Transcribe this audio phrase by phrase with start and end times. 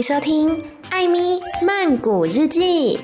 [0.00, 0.48] 迎收听
[0.88, 2.98] 《艾咪曼谷日记》。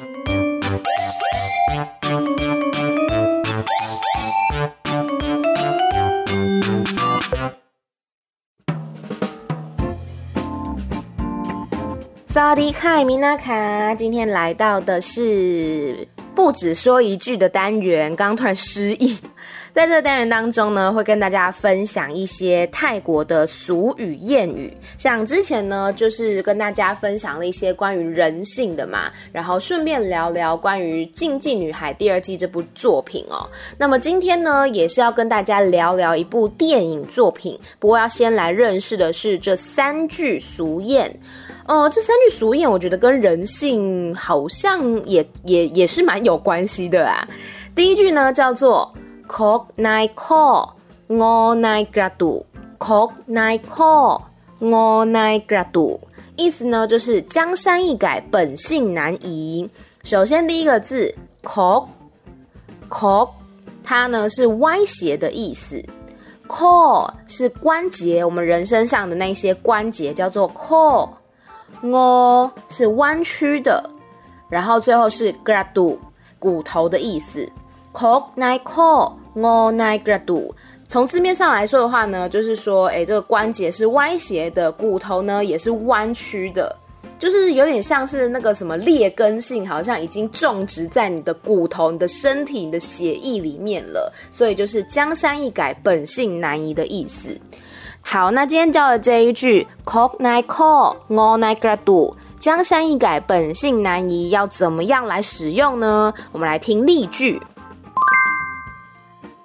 [12.27, 18.17] 萨迪卡，米娜卡，今天来到的是不止说一句的单元。
[18.17, 19.19] 刚刚突然失忆，
[19.77, 24.75] 在这个单元当中呢，会跟大家分享一些泰国的俗语谚语。
[24.97, 33.47] 像之前呢，就是跟大家分享了一些关于人性的嘛，然后顺便聊聊关于《禁忌女孩》第二季这部作品哦。
[33.77, 37.61] 那么今天呢，也是要跟大家聊聊一部电影作品。
[37.79, 41.07] 不过要先来认识的是这三句俗谚。
[41.67, 47.29] 呃，这三句俗谚，我觉得跟人性好像也也也是蛮有关系的啊。
[47.75, 48.91] 第一句呢叫做
[49.27, 50.73] “kok nai ko
[51.09, 54.23] ngo nai gradu”，“kok nai ko
[54.61, 55.99] ngo nai gradu”，
[56.37, 59.69] 意思呢就是江山易改，本性难移。
[60.05, 63.31] 首先第一个字 “kok”，“kok”
[63.83, 65.83] 它呢是歪斜的意思
[66.49, 71.09] ；“co” 是关节，我们人身上的那些关节叫做 “ko”。
[71.83, 73.91] 我是弯曲的，
[74.49, 75.99] 然后最后是 gradu
[76.39, 77.49] 骨头的意思。
[77.97, 80.53] Kok nai ko ngo nai gradu，
[80.87, 86.77] 从字面上来说的话呢，就是说，哎，这个关节是歪斜的，骨头呢也是弯曲的，
[87.19, 97.31] 就是有点像是那个什么劣根性，好像已经种植在你的骨头、你的身体、你的血液里面了，所以就是江山易改，本性难移的意思。
[98.03, 106.13] 好，那今天教的这一句 “kok nai ko ngo nai gradu”，江山易改，本性难移，要怎么样来使用呢？
[106.33, 107.41] 我们来听例句。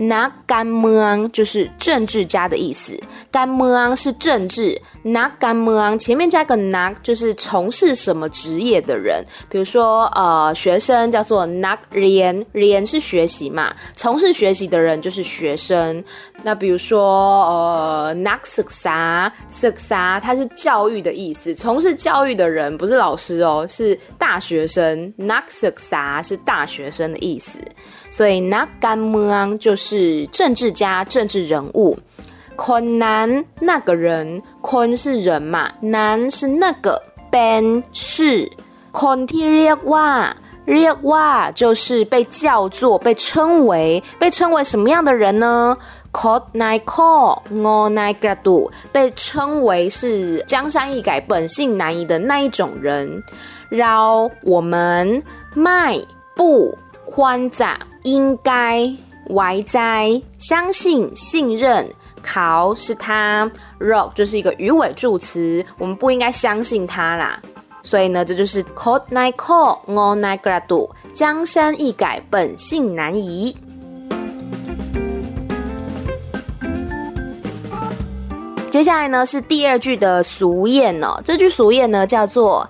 [0.00, 2.98] 拿干么昂就是政治家的意思，
[3.30, 16.02] 干么昂是政治，拿干么昂前面加个拿就是从事什么职业的人，比如说呃学生叫做拿连，连是学习嘛，从事学习的人就是学生。
[16.42, 25.12] 那比如说呃拿色啥色啥，它是教育的意思，从事教育的人不是老师哦，是大学生。
[25.16, 27.58] 拿色啥是大学生的意思。
[28.20, 31.98] 所以那干么昂就是政治家、政治人物。
[32.54, 38.46] 坤南那个人，坤是人嘛，南是那个，ben 是。
[38.92, 40.36] 坤提列哇，
[40.66, 45.74] 列哇就是被叫做、被称为、被称为什么样的人呢
[46.12, 53.24] ？Kok nai ko ngo nai gradu 被称为是江山易改、本性难移的那一种人。
[53.70, 55.22] 让我们
[55.54, 55.98] 迈
[56.36, 56.76] 不
[57.06, 57.78] 宽窄。
[58.02, 58.90] 应该
[59.28, 61.86] 外在相信信任，
[62.22, 67.40] 考是他，rock 就是一个鱼尾助词，我们不应该相信他啦。
[67.82, 73.56] 所以呢，这就是 “cold nai ko ngo nai gradu，江山易改，本性难移。
[78.70, 82.68] 接下来呢是第二句的俗谚哦，这句俗谚呢叫做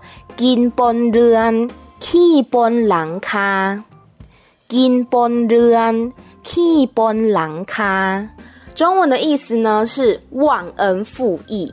[4.71, 6.11] gin bon ruan
[6.43, 8.25] ki bon lang ka。
[8.25, 8.27] 金本人，key 本郎卡。
[8.75, 11.71] 中文的意思呢是忘恩负义。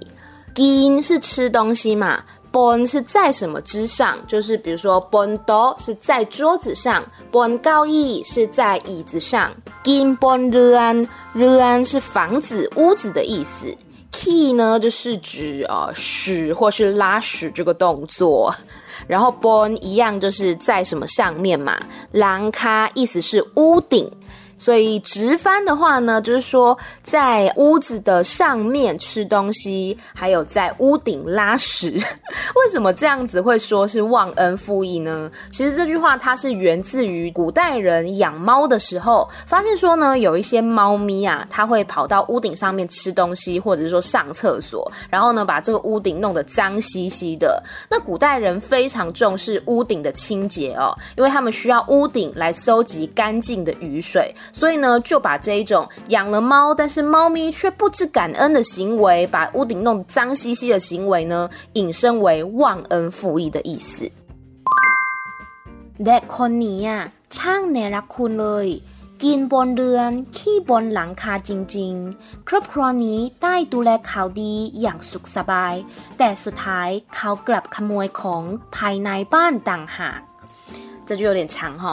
[0.55, 9.53] 金是吃东西嘛，本是在什么之上，就是比如说本多是在桌子上，本高义是在椅子上。
[9.83, 13.67] 金本人，人是房子、屋子的意思。
[14.11, 18.51] key 呢就是指呃屎或是拉屎这个动作。
[19.07, 21.79] 然后，born 一样就是在什么上面嘛，
[22.11, 24.11] 廊卡意思是屋顶。
[24.57, 31.91] 所以直翻的话呢，就是说在屋子的上面吃东西，还有在屋顶拉屎。
[32.55, 35.29] 为什么这样子会说是忘恩负义呢？
[35.51, 47.61] 其实这句话它是源自于古代人养猫的时候，发现说呢，有一些猫咪啊，它会跑到屋顶上面吃东西，或者是说上厕所，然后呢把这个屋顶弄得脏兮兮的。
[47.89, 54.33] 那古代人非常重视屋顶的清洁哦，因为他们需要屋顶来收集干净的雨水。
[54.52, 64.10] 所以呢，就把这一种养了猫，但是猫咪却不知感恩的行为，把屋顶弄得脏兮兮的行为呢，引申为忘恩负义的意思。
[69.26, 75.74] กินบนเรือนขี่บนหลังคาจริงๆ ครอบครัวนี้ได้ดูแลเขาดีอย่างสุขสบาย
[76.18, 78.42] แต่สุดท้ายเขากลับขโมยของ
[78.76, 80.20] ภายในบ้านต่างหาก
[81.06, 81.84] 这就有点长哈。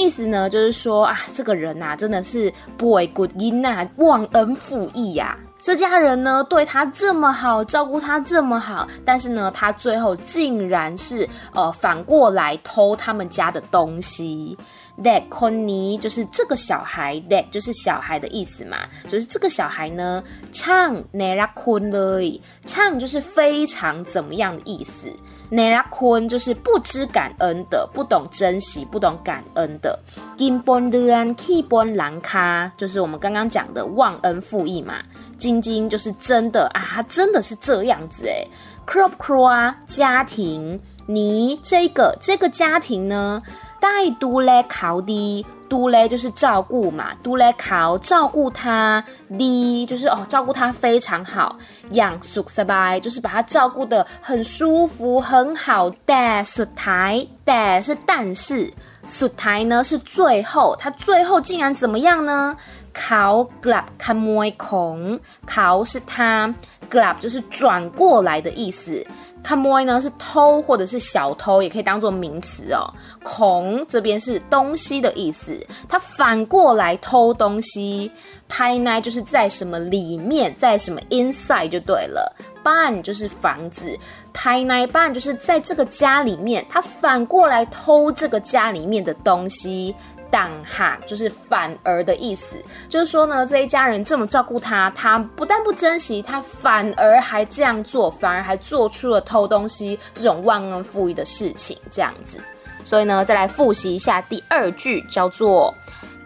[0.00, 5.36] 意思呢，就是说啊，这个人呐，真的是不为过因呐，忘恩负义呀。
[5.58, 14.56] 这家人呢，对他这么好，照顾他这么好，但是呢，他最后竟然是呃反过来偷他们家的东西。
[15.02, 25.10] That Connie 就是这个小孩，That 就是小孩的意思嘛，就是这个小孩呢，唱 Nera Connie，唱就是非常怎么样的意思。
[25.50, 29.98] Nera Con 就是不知感恩的，不懂珍惜，不懂感恩的。
[30.36, 34.94] 金本人 Key 本兰卡，就是我们刚刚讲的忘恩负义嘛。
[35.36, 38.46] 晶晶就是真的啊，他真的是这样子诶。
[38.86, 43.42] Crop Crow 家庭，你这个这个家庭呢，
[43.80, 45.44] 带都来考的。
[45.70, 49.02] Do 就是照顾嘛，Do 考照顾他
[49.38, 51.56] ，D 就是哦照顾他非常好
[51.92, 58.72] ，Yang s u k s b y 就是把他照顾的很舒服很好，Da su tai Da 是但是
[59.06, 62.56] ，su tai 呢是最后，他最后竟然怎么样呢？
[62.92, 66.52] 考 glap k a m o kong 考是他
[66.90, 69.06] ，glap 就是转过来的意思。
[69.42, 72.86] 卡摸呢是偷或者是小偷也可以当做名词哦。
[73.22, 75.58] 孔这边是东西的意思
[75.88, 78.10] 它反过来偷东西
[78.48, 82.34] 拍呢就是在什么里面在什么 inside 就对了。
[82.62, 83.98] ban 就是房子
[84.34, 89.94] 拍呢 ban 就是在这个家里面它反过来偷这个家里面的东西。
[90.30, 92.56] 当哈就是反而的意思，
[92.88, 102.38] 就是说呢，这一家人这么照顾他，他不但不珍惜，他反而还这样做，反而还做出了偷东西这种忘恩负义的事情，这样子。
[102.82, 105.74] 所以呢，再来复习一下第二句，叫做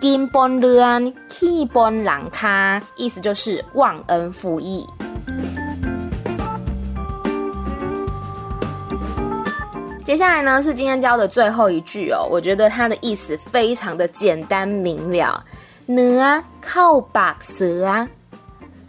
[0.01, 4.87] 金本人弃本兰卡，意思就是忘恩负义。
[10.05, 15.43] 接下来呢是今天教的最后一句哦，我觉得它的意思非常的简单明了。
[15.87, 18.07] 呢啊靠把蛇啊，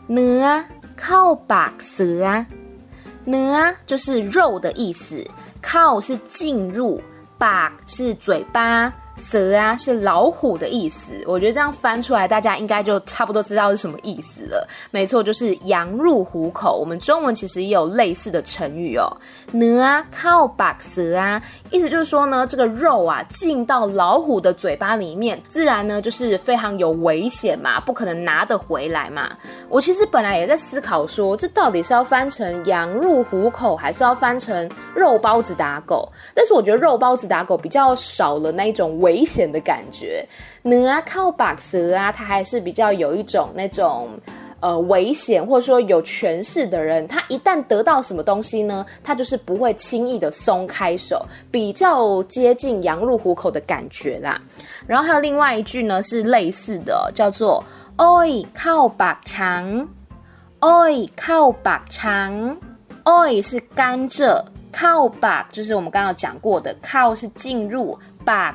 [0.08, 0.66] 呢啊
[0.98, 2.46] 靠把蛇啊，
[3.24, 5.26] 呢啊就是肉的意思，
[5.62, 7.02] 靠是进入，
[7.38, 8.94] 把是嘴巴。
[9.18, 11.14] 蛇啊，是老虎的意思。
[11.26, 14.68] 我觉得这样翻出来，大家应该就差不多知道是什么意思了。
[14.92, 16.78] 没错，就是羊入虎口。
[16.78, 19.08] 我们中文其实也有类似的成语哦。
[19.52, 21.42] 呢啊，靠把蛇啊，
[21.72, 29.32] 意思就是说呢，这个肉啊进到老虎的嘴巴里面，自然呢就是非常有危险嘛，不可能拿得回来嘛。
[29.70, 36.12] 我其实本来也在思考说，这到底是要翻成羊入虎口，还是要翻成肉包子打狗？
[36.34, 39.00] 但是我觉得肉包子打狗比较少了那一种。
[39.06, 40.28] 危险的感觉，
[40.63, 44.10] 呢啊靠把蛇啊，它还是比较有一种那种
[44.60, 54.42] 呃危险，或者说有权势的人，他一旦得到什么东西呢，他就是不会轻易的松开手，比较接近羊入虎口的感觉啦。
[54.88, 57.63] 然后还有另外一句呢，是类似的，叫做
[57.98, 58.06] “爱
[58.54, 59.88] 靠把长
[60.60, 62.57] ”，“爱靠把长
[63.06, 64.44] ”，“爱”是甘蔗
[64.74, 67.98] ，“靠把”就是我们刚刚讲过的，“靠”是进入。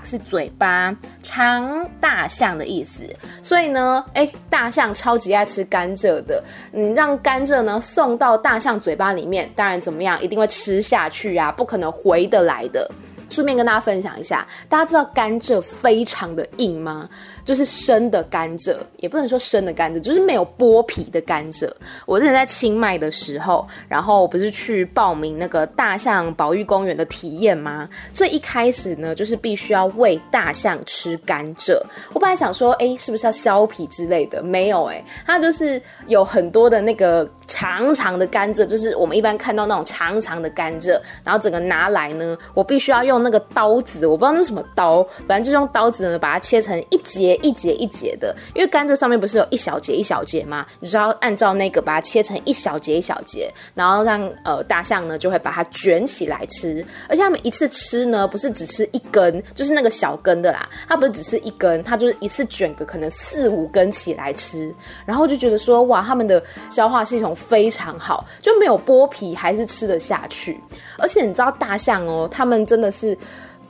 [0.03, 3.05] 是嘴巴，长大象的意思，
[3.43, 6.43] 所以呢，哎，大象超级爱吃甘蔗的，
[6.73, 12.91] 你让甘蔗呢送到大象嘴巴里面，当然怎么样，一定会吃下去啊，不可能回得来的。
[13.31, 17.09] 顺便跟大家分享一下，大家知道甘蔗非常的硬吗？
[17.43, 21.69] 就是生的甘蔗，也不能说生的甘蔗，就是没有剥皮的甘蔗。
[22.07, 27.89] 我之前在清迈的时候，然后不是去报名那个大象保育公园的体验吗？
[28.15, 31.81] 所以一开始呢，就是必须要喂大象吃甘蔗。
[32.13, 34.43] 我本来想说，哎，是不是要削皮之类的？
[34.43, 47.31] 没有，哎，它就是有很多的那个长长的甘蔗，就是我们一般看到那种长长的甘蔗，然后整个拿来呢，我必须要用那个刀子，我不知道那是什么刀，反正就是用刀子呢把它切成一节。
[47.41, 50.67] 一节一节的，因为甘蔗上面不是有一小节一小节吗？
[50.79, 56.85] 你就要按照那个把它切成一小节一小节，然后让呃大象呢就会把它卷起来吃。
[57.09, 60.69] 而且他们一次吃呢，不是只吃一根，就是那个小根的啦。
[60.87, 64.75] 它不是只吃一根，它就是一次卷个可能四五根起来吃。
[65.07, 70.61] 然后就觉得说哇，他们的消化系统非常好，就没有剥皮还是吃得下去。
[70.99, 73.10] 而且你知道大象哦，他们真的是。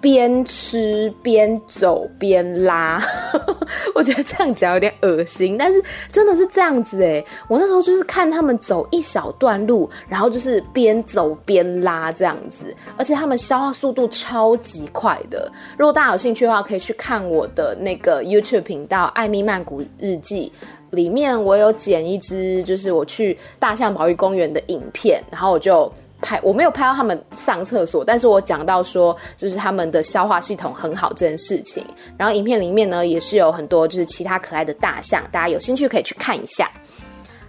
[0.01, 2.99] 边吃边走边拉，
[3.95, 7.23] 我觉得这样讲有点恶心，但是真的是这样子哎！
[7.49, 15.53] 我那时候就是看他们走一小段路，然后就是边走边拉这样子，而且他们消化速度超级快的。
[15.77, 20.51] 如果大家有兴趣的话，可以去看我的那个 YouTube 频道《艾米曼谷日记》，
[20.97, 25.93] 里面我有剪一支就是我去大象保育公园的影片，然后我就。
[26.22, 31.86] 拍我没有拍到他们上厕所，但是我讲到说，就是他们的消化系统很好这件事情。
[32.18, 36.72] 然后影片里面呢，也是有很多就是其他可爱的大象，大家有兴趣可以去看一下。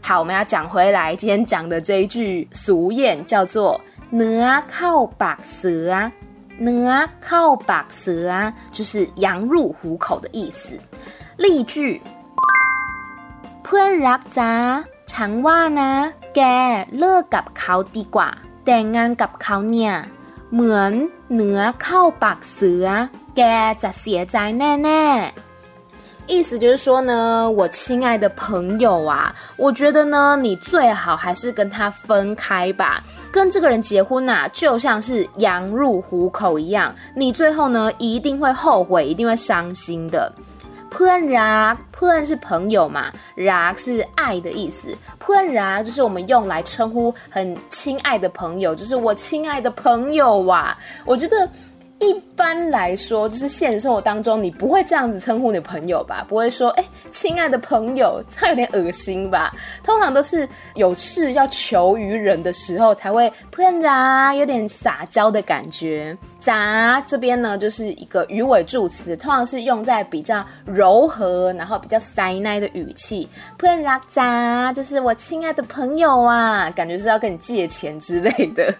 [0.02, 3.80] 好，我们要讲回来，今天讲的这一句俗谚叫做“
[4.12, 6.12] 鹅靠白蛇啊，
[6.60, 10.78] 鹅靠白蛇啊”，就是羊入虎口的意思。
[11.38, 12.00] 例句：
[13.64, 16.42] 喷热渣长袜呢，给
[16.92, 18.36] 乐กับเขาดีกว่า。
[18.64, 19.94] แต่งงานกับเขาเนี่ย
[20.52, 20.92] เหมือน
[21.34, 22.86] เนื้อเข้าปากเสือ
[23.36, 23.42] แก
[23.82, 33.00] จะเสียใจแน่ๆ意思就是说呢，我亲爱的朋友啊，我觉得呢，你最好还是跟他分开吧。
[33.30, 40.32] 跟这个人结婚呐，就像是羊入虎口一样，你最后呢，一定会后悔，一定会伤心的。
[40.90, 44.96] เพื่อนรัก，เพื่อน是朋友嘛，รัก是爱的意思。
[45.20, 50.78] เพื่อนรัก就是我们用来称呼很亲爱的朋友，就是我亲爱的朋友哇、啊。
[51.04, 51.48] 我觉得。
[52.01, 56.25] 一般来说，就是现实生活当中，你不会这样子称呼你的朋友吧？
[56.27, 59.53] 不会说，哎、欸，亲爱的朋友，这样有点恶心吧？
[59.83, 66.17] 通常都是有事要求于人的时候，才会喷啦，有点撒娇的感觉。
[66.39, 73.29] 咋这边呢，就是一个鱼尾助词，通常是用在比较柔和，然后比较塞奶的语气。
[73.59, 78.73] 喷啦咋，就是我亲爱的朋友啊，感觉是要跟你借钱之类的。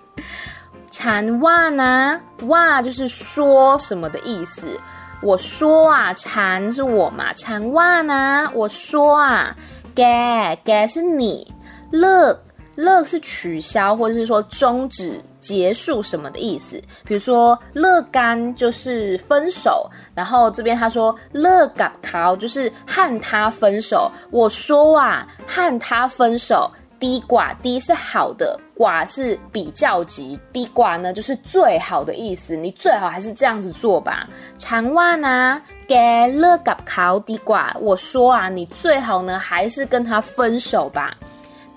[0.92, 2.22] 缠袜呢？
[2.48, 4.80] 袜就是说什么的意思。
[5.24, 7.32] 我说啊，缠是我嘛？
[7.34, 8.52] 缠袜呢？
[8.54, 9.56] 我说啊，
[9.96, 11.52] 盖盖是你。
[11.92, 12.38] 乐
[12.76, 16.82] 乐是取消或者是说终止、结束什么的意思。
[17.06, 19.90] 比如说，乐干就是分手。
[20.16, 24.12] 然后这边他说，乐干考就是和他分手。
[24.30, 26.70] 我说啊，和他分手。
[27.00, 28.60] 低寡低是好的。
[28.82, 32.56] 寡是比较级，低寡呢就是最好的意思。
[32.56, 34.28] 你最好还是这样子做吧。
[34.58, 35.62] 长袜呢？
[35.88, 37.78] 给了个考低寡。
[37.80, 41.16] 我说啊，你最好呢还是跟他分手吧。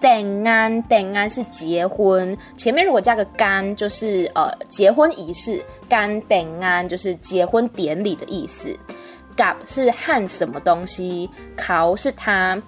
[0.00, 8.74] 等安等安是结婚，前面如果加个干就是呃结婚仪式，干等安就是结婚典礼的意思。
[9.36, 11.28] gap 是焊什么东西？
[11.56, 12.60] 考是他。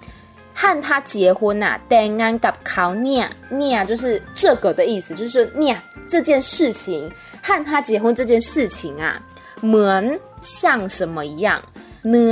[0.59, 7.07] 和他结婚啊等安甲靠娘娘就是这个的意思就是说娘这件事情
[7.43, 9.21] 和他结婚这件事情啊
[9.61, 11.61] 门像什么一样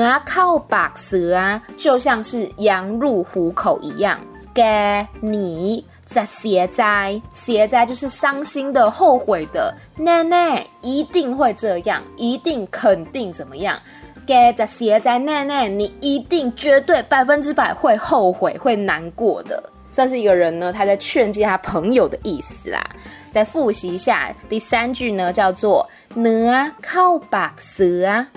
[0.02, 4.20] 啊靠把蛇啊就像是羊入虎口一样
[4.56, 13.80] 该你在邪斋邪斋就是伤心的后悔的奶奶一定会这样一定肯定怎么样
[14.26, 19.72] 给在写在那那，你一定绝对百分之百会后悔、会难过的。
[19.92, 22.84] 算是一个人呢，他在劝诫他朋友的意思啦。
[23.32, 28.28] 再复习一下第三句呢，叫做“鹅靠把蛇啊，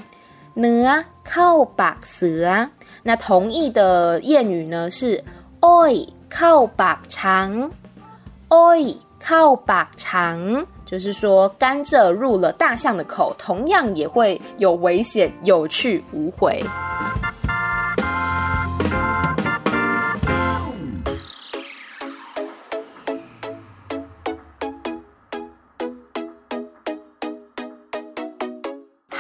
[0.55, 2.71] 鹅靠把蛇啊”。
[3.03, 5.25] 那同义的谚语呢是
[5.61, 7.71] “爱靠白肠，
[8.49, 10.65] 爱靠把长”。
[10.91, 16.65] 就是说，甘蔗入了大象的口，同样也会有危险，有去无回。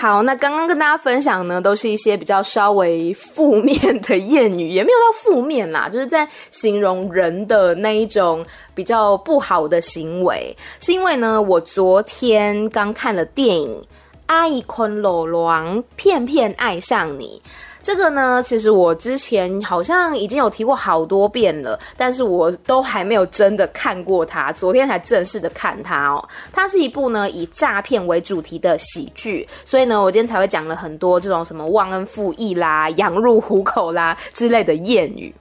[0.00, 10.56] 好，那刚刚跟大家分享呢，都是一些比较稍微负面的谚语，也没有到负面啦，就是在形容人的那一种比较不好的行为。
[10.78, 13.68] 是因为呢，我昨天刚看了电影
[14.26, 17.42] 《爱坤罗王骗骗爱上你》。
[17.82, 24.52] 这个呢，其实我之前好像已经有提过好多遍了，但是我都还没有真的看过它。
[24.52, 26.28] 昨天才正式的看它哦。
[26.52, 35.34] 它是一部呢以诈骗为主题的喜剧，所以呢，我今天才会讲了很多这种什么忘恩负义啦、羊入虎口啦之类的谚语。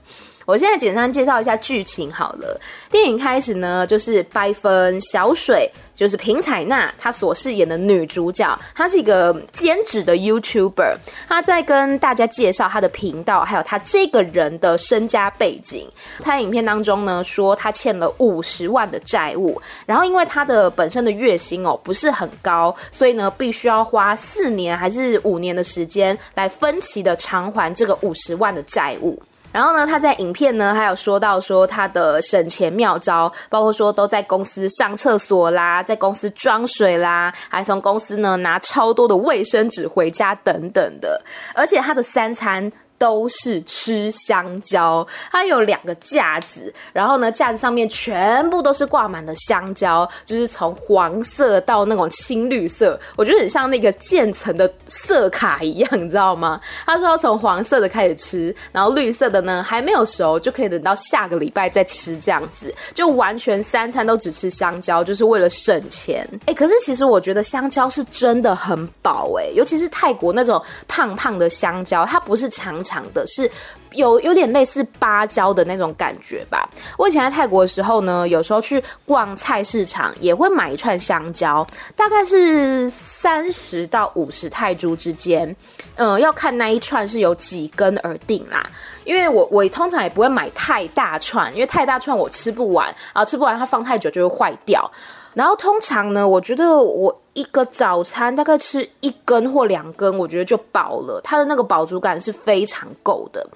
[0.48, 2.58] 我现在简单介绍一下剧情好了。
[2.90, 5.70] 电影开始呢，就是白分小水。
[5.94, 10.96] 就是平采娜，她所饰演的女主角，她是一个兼职的 YouTuber，
[11.28, 15.88] 她在跟大家介绍她的频道，还有她这个人的身家背景。
[16.20, 29.20] 她在影片当中呢，说她欠了五十万的债务，然后因为她的本身的月薪哦不是很高，所以呢必须要花四年还是五年的时间来分期的偿还这个五十万的债务。
[29.52, 41.20] 然后呢，他在影片呢还有说到说他的省钱妙招，包括说都在公司上厕所啦，在公司装水啦，还从公司呢拿超多的卫生纸回家等等的，
[41.54, 42.70] 而且他的三餐。
[42.98, 56.60] 都是吃香蕉，它有两个架子，然后呢，架子上面全部都是挂满了香蕉，就是从黄色到那种青绿色，我觉得很像那个渐层的色卡一样，你知道吗？
[56.84, 66.28] 他说要从黄色的开始吃，然后绿色的呢还没有熟，就可以等到下个礼拜再吃，这样子就完全三餐都只吃香蕉，就是为了省钱。
[66.46, 72.76] 哎，可是其实我觉得香蕉是真的很饱，哎，尤其是泰国那种胖胖的香蕉，它不是长。
[72.88, 73.50] 长的是
[73.92, 76.66] 有有点类似芭蕉的那种感觉吧。
[76.96, 85.54] 我以前在泰国的时候呢，有时候去逛菜市场也会买一串香蕉，大概是三十到五十泰铢之间。
[85.96, 88.64] 嗯、要看那一串是有几根而定啦。
[89.04, 94.90] 因为我我通常也不会买太大串，因为太大串我吃不完，然后吃不完它放太久就会坏掉。
[95.38, 101.20] 然后通常呢，我觉得我一个早餐大概吃一根或两根，我觉得就饱了。
[101.22, 103.46] 它的那个饱足感是非常够的。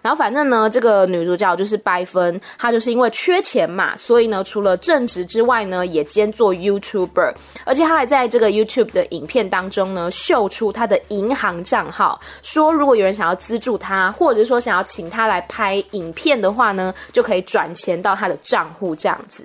[0.00, 7.34] 然后反正呢，这个女主角就是白芬，她就是因为缺钱嘛，所以呢，除了正职之外呢，也兼做 YouTuber，
[7.64, 19.44] 而且她还在这个 YouTube 的影片当中呢，秀出她的银行账号，说如果有人想要资助她，或者说想要请她来拍影片的话呢，就可以转钱到她的账户这样子。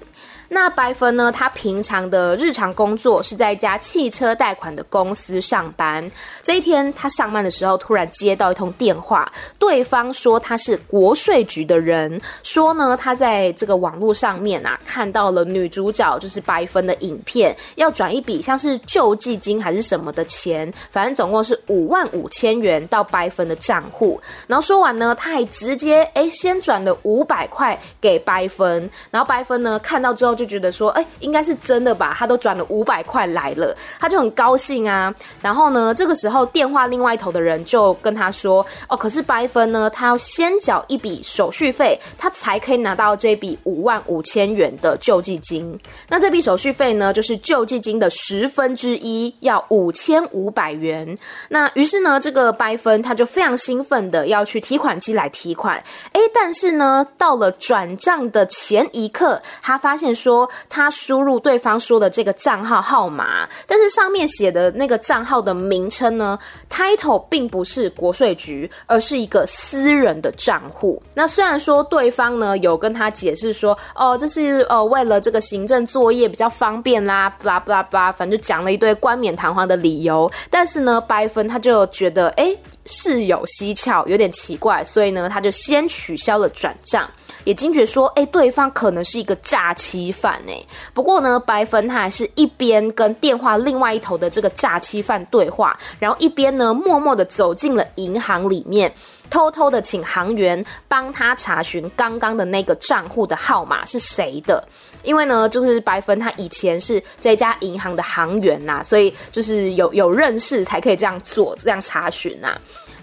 [0.50, 1.30] 那白芬呢？
[1.30, 6.10] 他平常的日常工作是在一家汽车贷款的公司上班。
[6.42, 24.20] 这一天，他上班的时候突然接到一通电话，对方说他是国税局的人，说呢他在这个网络上面啊看到了女主角就是白芬的影片，要转一笔像是救济金还是什么的钱，反正总共是五万五千元到白芬的账户。
[24.48, 30.37] 然后说完呢，他还直接哎先转了五百块给白芬，然后白芬呢看到之后。
[30.38, 32.16] 就觉得说，哎、应该是真的吧？
[32.18, 35.14] 他都转了五百块来了，他就很高兴啊。
[35.42, 45.78] 然后呢，这个时候电话另外一头的人就跟他说，哦，可是白分呢，他要先缴一笔手续费，他才可以拿到这笔五万五千元的救济金。
[46.08, 51.18] 那这笔手续费呢，就是救济金的十分之一，要五千五百元。
[51.50, 55.84] 那于是呢，这个白分他就非常兴奋的要去提款机来提款。
[56.12, 60.27] 哎，但是呢，到了转账的前一刻，他发现说。
[60.28, 66.38] 说他输入对方说的这个账号号码，但是上面写的那个账号的名称呢
[66.70, 71.02] ，title 并不是国税局，而是一个私人的账户。
[71.14, 82.54] 那虽然说对方呢有跟他解释说，哦，这是呃为了这个行政作业比较方便啦，巴拉巴拉巴拉，反正就讲了一堆冠冕堂皇的理由，但是呢，白芬他就觉得哎。
[82.88, 87.10] 事有蹊跷，有点奇怪，所以呢，他就先取消了转账，
[87.44, 90.60] 也惊觉说，哎，对方可能是一个诈欺犯哎。
[90.94, 98.92] 不过呢，白粉他还是一边跟电话另外一头的这个诈欺犯对话，然后一边呢，默默的走进了银行里面。
[99.30, 104.64] 偷偷的请行员帮他查询刚刚的那个账户的号码是谁的，
[105.04, 112.58] 因为呢，就是白芬他以前是这家银行的行员呐，所以就是有有认识才可以这样做，这样查询呐。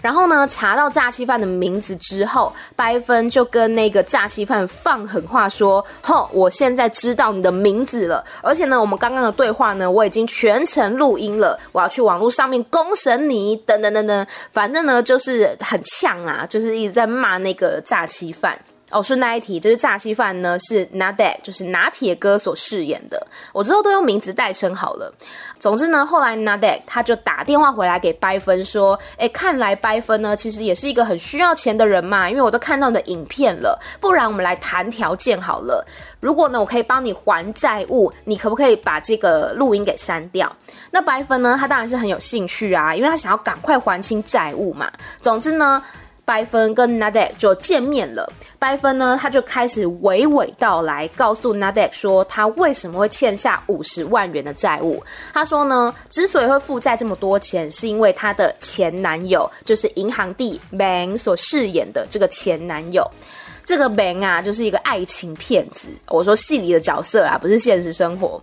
[0.05, 18.55] 然后呢，查到诈欺犯的名字之后，白芬就跟那个诈欺犯放狠话说：“吼，我现在知道你的名字了，而且呢，我们刚刚的对话呢，我已经全程录音了，我要去网络上面公审你，等等等等，反正呢，就是很呛啊，就是一直在骂那个诈欺犯。”
[18.91, 23.25] 哦，顺带一提，就是诈欺犯呢是 Nadeck，就是拿铁哥所饰演的。
[23.51, 25.11] 我之后都用名字代称好了。
[25.65, 33.81] 总之呢，后来 Nadek 他就打电话回来给白分说：“哎，看来白分呢其实也是一个很需要钱的人嘛，因为我都看到你的影片了。
[33.99, 35.83] 不然我们来谈条件好了。
[36.19, 40.55] 如果呢我可以帮你还债务，你可不可以把这个录音给删掉？”
[40.91, 44.91] 那白分呢，他当然是很有兴趣啊，因为他想要赶快还清债务嘛。
[45.19, 45.81] 总之呢。
[46.25, 48.27] 白芬跟 Nadek 就见面了。
[48.57, 55.01] 白芬呢，他就开始娓娓道来，告诉 Nadek 说他为什么会欠下五十万元的债务。
[55.31, 63.09] 他说呢，之所以会负债这么多钱，是因为他的前男友，就是银行弟 Bang 所饰演的这个前男友。
[63.63, 65.87] 这个 Bang 啊，就是一个爱情骗子。
[66.09, 68.39] 我说戏里的角色啊，不是现实生活。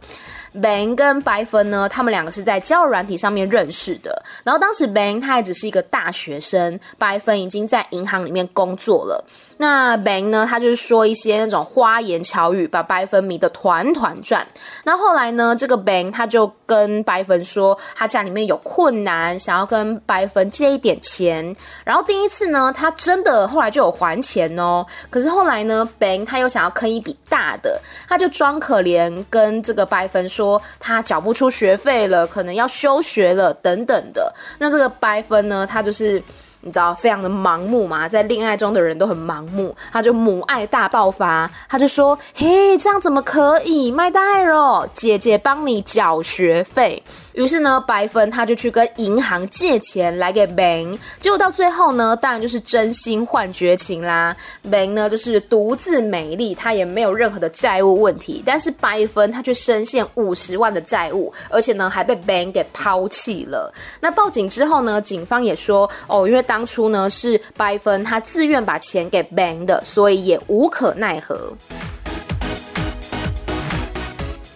[0.61, 4.23] Bang 跟白芬呢，他们两个是在交友软体上面认识的。
[4.45, 9.25] 然后当时 Bang 他还只是一个大学生，白芬已经在银行里面工作了。
[9.57, 14.47] 那 Bang 呢，他就是说一些那种花言巧语，把白芬迷得团团转。
[14.85, 21.57] 那后来呢，这个 Bang 他就跟白芬说，他家里面有困难，想要跟白芬借一点钱。
[21.85, 24.85] 然后第一次呢，他真的后来就有还钱哦。
[25.09, 30.42] 可是后来呢，Bang 他又想要坑一笔大的，他就装可怜跟这个白芬说。
[30.43, 34.33] 说他缴不出学费了，可能要休学了，等等的。
[34.59, 36.23] 那这个白分呢，他就是。
[36.65, 43.91] 你知道，非常的盲目嘛，在恋爱中的人都很盲目，他就母爱大爆发，他就说：“嘿，这样怎么可以？
[43.91, 47.03] 麦戴尔，姐姐帮你缴学费。”
[47.35, 54.37] 于是呢，白芬他就去跟银行借钱来给 Bang，结果到最后呢，当然就是真心换绝情啦。
[54.71, 63.75] Bang 呢就是独自美丽，他也没有任何的债务问题，但是白芬他却深陷五十万的债务，而且呢还被 Bang 给抛弃了。
[63.99, 71.51] 那报警之后呢，警方也说：“哦，因为。”当初呢是白芬他自愿把钱给 Bang 的，所以也无可奈何。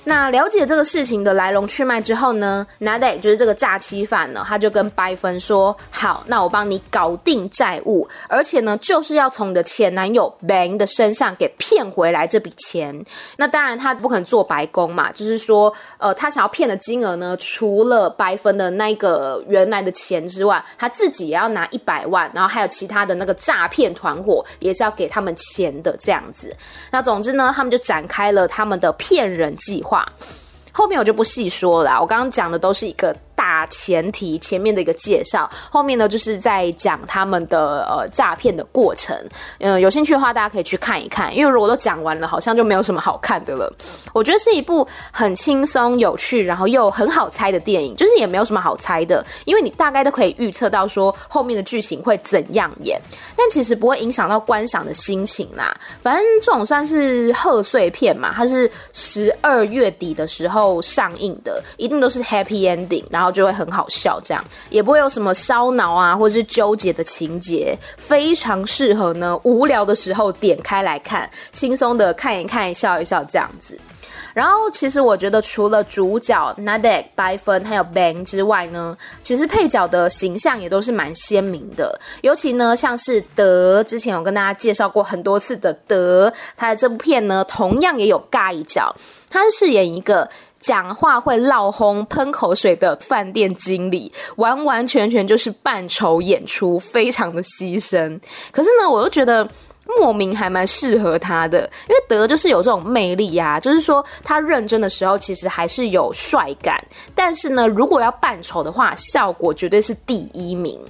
[0.09, 13.05] 那了解这个事情的来龙去脉之后呢，Nade 就是这个诈欺犯呢，他就跟白芬说：“好，那我帮你搞定债务，而且呢，就是要从你的前男友 Bang 的身上给骗回来这笔钱。
[13.37, 26.55] 那当然他不可能做白工嘛，就是说，呃，他想要骗的金额呢，除了白芬的那个原来的钱之外，他自己也要拿一百万，然后还有其他的那个诈骗团伙也是要给他们钱的这样子。
[26.92, 29.95] 那总之呢，他们就展开了他们的骗人计划。
[30.72, 33.16] 后面我就不细说了，我刚刚讲的都是一个。
[33.37, 39.14] 大前提前面的一个介绍，后面呢就是在讲他们的呃诈骗的过程。
[39.61, 43.70] 嗯、有兴趣的话大家可以去看一看，因为如果都讲完了，好像就没有什么好看的了。
[44.14, 52.99] 我觉得是一部很轻松有趣，然后又很好猜的电影，就是也没有什么好猜的，因为你大概都可以预测到说后面的剧情会怎样演，
[53.37, 55.77] 但其实不会影响到观赏的心情啦。
[56.01, 63.26] 反正这种算是贺岁片嘛，它是十二月底的时候上映的，一定都是 happy ending，然后。
[63.31, 73.79] 就会很好笑，这样也不会有什么烧脑啊，或是纠结的情节，非常适合呢无聊的时候点开来看，轻松的看一看，笑一笑这样子。
[74.35, 88.95] 然后其实我觉得除了主角 Nader、白芬还有 Bang 之外呢，其实配角的形象也都是蛮鲜明的，尤其呢像是德，之前有跟大家介绍过很多次的德，他的这部片呢同样也有尬一角，
[89.31, 90.29] 他是饰演一个。
[90.66, 98.20] 讲话会闹哄、喷口水的饭店经理，完完全全就是扮丑演出，非常的牺牲。
[98.50, 99.48] 可是呢，我又觉得
[100.00, 110.81] 莫名还蛮适合他的，因为德就是有这种魅力呀、啊，就是说他认真的时候其实还是有帅感，但是呢，如果要扮丑的话，效果绝对是第一名。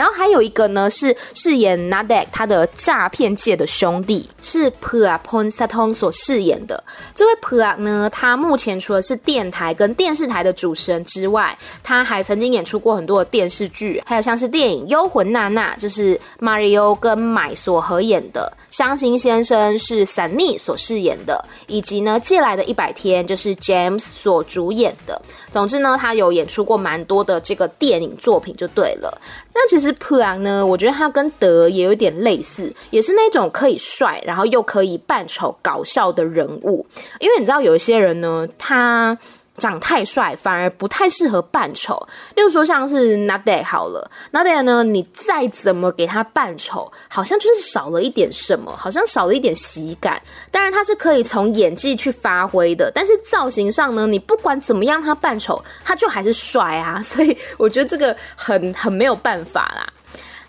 [0.00, 6.82] 然后还有一个呢，是饰演 Nader 他的诈骗界的兄弟，是 Pheurak Phongsathorn 所饰演的。
[7.14, 25.20] 这位普阿呢，他目前除了是电台跟电视台的主持人之外，他还曾经演出过很多的电视剧，还有像是电影《幽魂娜娜》，就是 Mario 跟 Mai 所合演的；伤心先生是散尼所饰演的，以及呢借来的一百天就是 James 所主演的。
[25.50, 29.20] 总之呢，他有演出过蛮多的这个电影作品，就对了。
[29.52, 36.86] 那其实普朗呢，我觉得他跟德也有点类似，也是那种可以帅，然后又可以扮丑搞笑的人物。
[37.18, 39.18] 因为你知道有一些人呢，他。
[39.60, 41.94] 长太帅反而不太适合扮丑，
[42.34, 50.20] 例如说像是 Nade 好了，Nade 呢，你再怎么给他扮丑，好像就是少了一点什么，好像少了一点喜感。
[50.50, 59.86] 当然他是可以从演技去发挥的，但是造型上呢，你不管怎么样他扮丑，他就还是帅啊，所以我觉得这个很很没有办法啦。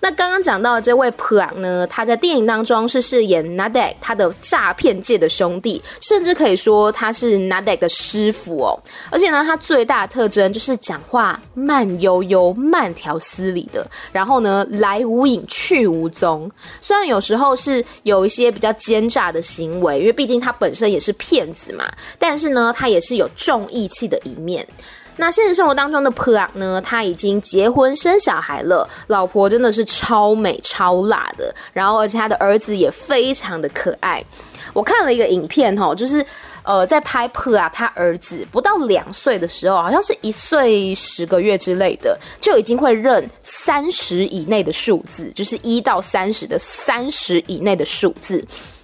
[0.03, 8.79] 那刚刚讲到的这位普朗呢，他在电影当中是饰演 Nadek，他的诈骗界的兄弟，甚至可以说他是 Nadek 的师傅哦。
[9.11, 16.49] 而且呢，他最大的特征就是讲话慢悠悠、慢条斯理的，然后呢，来无影去无踪。
[16.81, 21.87] 虽然有时候是有一些比较奸诈的行为，因为毕竟他本身也是骗子嘛，
[22.17, 24.67] 但是呢，他也是有重义气的一面。
[25.21, 34.25] 那现实生活当中的普朗呢，他已经结婚生小孩了，老婆真的是超美超辣的，然后而且他的儿子也非常的可爱。
[34.73, 36.25] 我看了一个影片吼，就是
[36.63, 48.43] 呃，在拍普啊，他儿子不到两岁的时候，好像是一岁十个月之类的，就已经会认三十以内的数字，就是一到三十的三十以内的数字。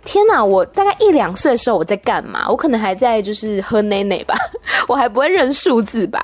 [0.10, 2.48] 天哪，我大概一两岁的时候我在干嘛？
[2.48, 4.38] 我可能还在就是喝奶奶吧，
[4.88, 6.24] 我还不会认数字吧。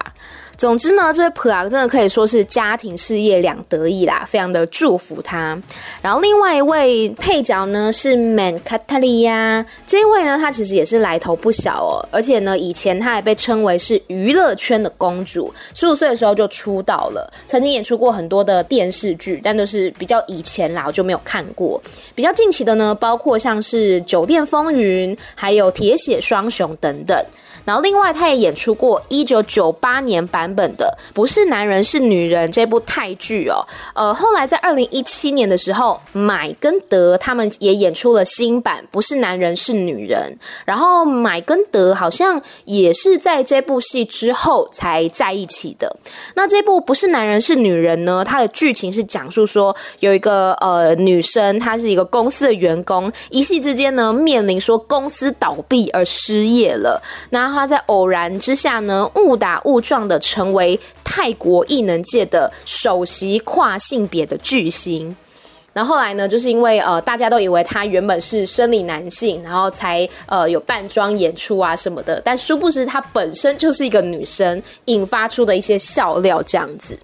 [0.57, 5.59] 总之呢，这位普啊真的可以说是家庭事业两得意啦，非常的祝福他。
[6.01, 21.81] 然后另外一位配角呢是曼卡塔利亚，这一位呢她其实也是来头不小哦，而且呢以前她还被称为是娱乐圈的公主，十五岁的时候就出道了，曾经演出过很多的电视剧，但都是比较以前啦，我就没有看过。
[22.15, 27.17] 比较近期的呢，包括像是《酒店风云》，还有《铁血双雄》等等。
[27.65, 33.65] 然后，另外他也演出过一九九八年版本的《不是男人是女人》这部泰剧哦。
[33.95, 40.37] 呃，后来在二零一七年的时候，买跟德他们也演出了新版《不是男人是女人》。
[40.65, 45.95] 然后买跟德好像也是在这部戏之后才在一起的。
[46.35, 48.23] 那这部《不是男人是女人》呢？
[48.25, 57.01] 它的剧情是讲述说有一个呃女生，她是一个公司的员工，一夕之间呢面临说公司倒闭而失业了。
[57.29, 65.15] 那他在偶然之下呢，误打误撞的成为泰国艺能界的首席跨性别的巨星。
[65.75, 72.21] 那后来呢，就是因为呃，大家都以为他原本是生理男性，然后才呃有扮装演出啊什么的。
[72.23, 76.95] 但殊不知他本身就是一个女生，引发出的一些笑料这样子。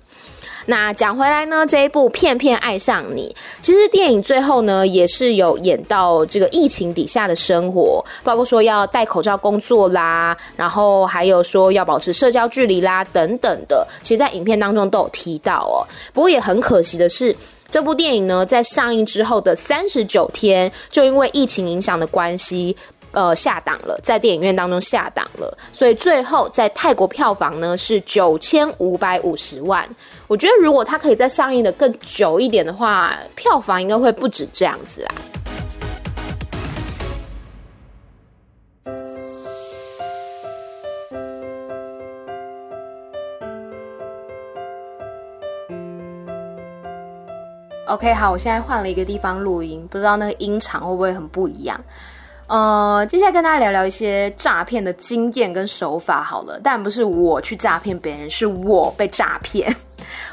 [0.69, 15.81] 那讲回来呢，这一部《骗骗爱上你》，其实电影最后呢，也是有演到这个疫情底下的生活，包括说要戴口罩工作啦，然后还有说要保持社交距离啦等等的，其实在影片当中都有提到哦。
[16.13, 17.35] 不过也很可惜的是，
[17.67, 22.77] 这部电影呢，在上映之后的三十九天，就因为疫情影响的关系。
[23.11, 29.87] 呃，下档了，在电影院当中下档了，所以最后在泰国票房呢是九千五百五十万。
[30.27, 35.15] 我觉得如果它可以再上映的更久一点的话，票房应该会不止这样子啊。
[47.87, 51.83] OK，好，我现在换了一个地方录音，不知道那个音场会不会很不一样。
[52.49, 59.73] 呃，接下来跟大家聊聊一些诈骗的经验跟手法好了，但不是我去诈骗别人，是我被诈骗。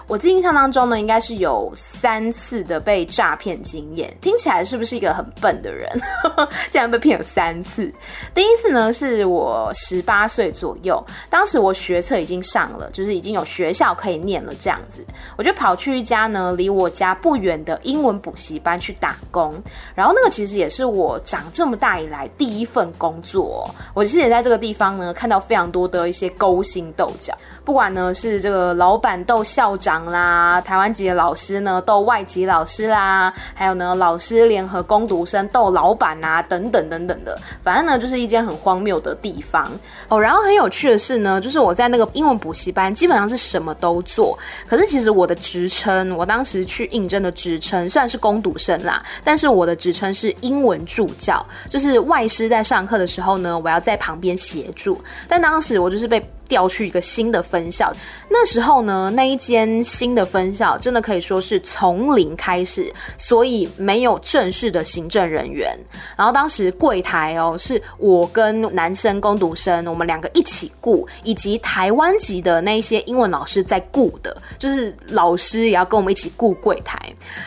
[0.09, 4.17] 我记印象当中呢，应该是有三次的被诈骗经验。
[4.21, 5.91] 听起来是不是一个很笨的人？
[6.71, 7.93] 竟然被骗了三次。
[8.33, 15.05] 第一次呢，是我十八岁左右，当时我学测已经上了，就是已经有学校可以念了这样子，
[15.37, 19.53] 我就跑去一家呢离我家不远的英文补习班去打工。
[19.93, 23.69] 然后那个其实也是我长这么大以来第一份工作。
[23.93, 27.37] 我其实也在这个地方呢看到非常多的一些勾心斗角，
[27.67, 30.07] 不管呢是这个老板斗校长。
[30.07, 39.69] 啦，台湾籍的老师呢斗外籍老师啦，还有呢老师联合攻读生斗老板啊，等等等等的，反正呢就是一间很荒谬的地方
[40.09, 40.21] 哦。
[40.21, 55.03] 然后很有趣的是呢，就是我在那个英文补习班基本上是什么都做，可是其实我的职称，我当时去应征的职称虽然是攻读生啦，但是我的职称是英文助教，就是外师在上课的时候呢，我要在旁边协助。
[55.27, 57.93] 但当时我就是被调去一个新的分校，
[58.29, 65.77] 那时候呢，那一间新的分校真的可以说是从零开始，所以没有正式的行政人员。
[66.17, 76.99] 然后当时柜台哦，是我跟男生工读生，我们两个一起雇，以及台湾籍的那一些英文老师在雇的，就是老师也要跟我们一起雇柜台。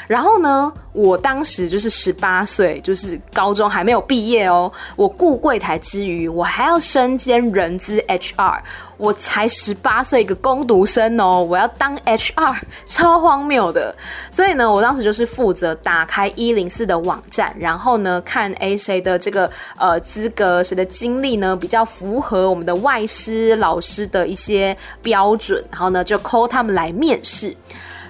[0.08, 4.72] 然后呢，我当时就是十八岁，就是高中还没有毕业哦。
[4.96, 8.60] 我雇柜台之余，我还要身兼人资 HR。
[9.00, 13.96] 我才十八岁，一个工读生哦，我要当 HR，超荒谬的。
[14.30, 27.56] 所以呢，我当时就是负责打开一零四的网站，然后呢，看 A 谁的这个呃资格，谁的经历呢比较符合我们的外师老师的一些标准，然后呢就 call 他们来面试。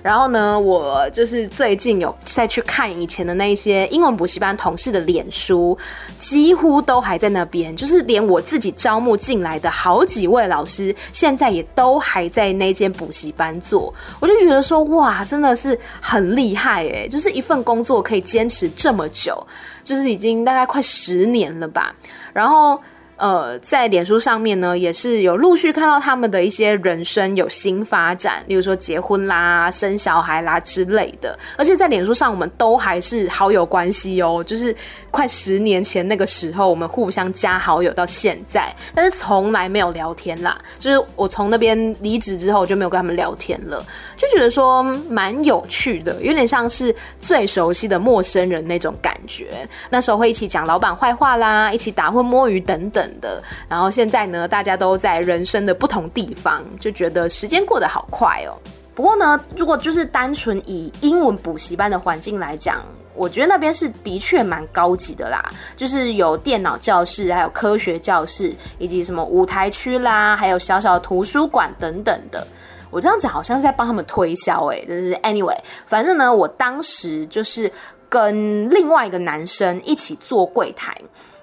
[0.09, 5.77] 然后呢，我就是最近有再去看以前的那些英文补习班同事的脸书，
[6.17, 7.75] 几乎都还在那边。
[7.75, 13.93] 就是连我自己招募进来的好几位老师，现在也都还在那间补习班做。
[14.19, 17.07] 我就觉得说，哇，真的是很厉害哎！
[17.07, 19.45] 就是一份工作可以坚持这么久，
[19.83, 21.93] 就是已经大概快十年了吧。
[22.33, 22.81] 然后。
[23.19, 31.37] 呃，在脸书上面呢，也是有陆续看到他们的一些人生有新发展，例如说结婚啦、生小孩啦之类的。
[31.57, 34.73] 而且在脸书上，我们都还是好友关系哦，就是
[35.11, 40.57] 快十年前那个时候，我们互相加好友到现在，但是从来没有聊天啦。
[40.79, 49.49] 就是我从那边离职之后，就没有跟他们聊天了，就觉得说蛮有趣的，有点像是最熟悉的陌生人那种感觉。
[49.89, 53.08] 那时候会一起讲老板坏话啦，一起打混摸鱼等等。
[53.19, 58.57] 的，然后现在呢，大家都在人生的不同地方，就觉得时间过得好快哦。
[58.93, 62.83] 不过呢，如果就是单纯以英文补习班的环境来讲，
[63.15, 65.41] 我觉得那边是的确蛮高级的啦，
[65.77, 72.45] 就是有电脑教室，还有科学教室，以及什么舞台区啦，还有小小的图书馆等等的。
[72.91, 77.71] 我这样讲好像是在帮他们推销诶，就是 anyway，反正呢，我当时就是
[78.09, 80.93] 跟另外一个男生一起做柜台。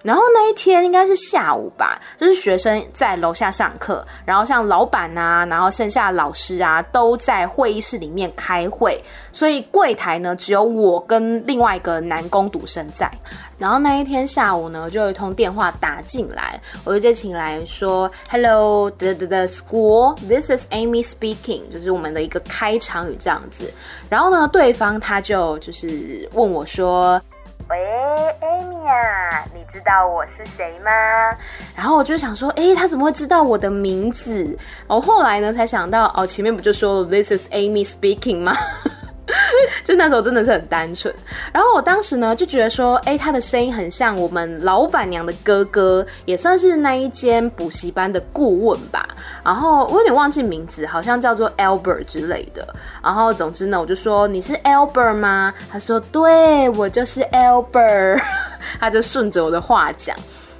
[0.06, 13.10] 然后那一天应该是下午吧，就是学生在楼下上课，然后像老板啊，然后剩下的老师啊都在会议室里面开会，所以柜台呢只有我跟另外一个男工读生在。
[13.58, 23.72] 然后那一天下午呢，就有一通电话打进来，我就接起来说：“Hello, the the the school, this is Amy speaking。”就是我们的一个开场语这样子。
[24.08, 27.20] 然后呢，对方他就就是问我说。
[27.68, 27.76] 喂
[28.42, 30.90] ，Amy 啊，你知道我是谁吗？
[31.74, 34.56] 然后我就想说，诶，他怎么会知道我的名字？
[34.86, 38.56] 我后来呢才想到，哦，前面不就说了 This is Amy speaking 吗？
[39.84, 41.12] 就那时候真的是很单纯，
[41.52, 49.06] 然后我当时呢就觉得说，哎，他的声音很像我们老板娘的哥哥，也算是那一间补习班的顾问吧。
[49.44, 52.66] 然后我有点忘记名字，好像叫做 Albert 之类的。
[53.02, 55.52] 然后总之呢，我就说，你是 Albert 吗？
[55.70, 58.22] 他说，对，我就是 Albert。
[58.80, 60.16] 他就顺着我的话讲。